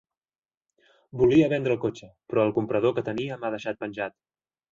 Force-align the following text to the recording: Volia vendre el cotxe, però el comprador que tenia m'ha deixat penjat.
Volia 1.21 1.49
vendre 1.51 1.75
el 1.75 1.81
cotxe, 1.83 2.09
però 2.33 2.47
el 2.49 2.55
comprador 2.57 2.97
que 2.99 3.05
tenia 3.11 3.39
m'ha 3.43 3.53
deixat 3.57 3.81
penjat. 3.85 4.19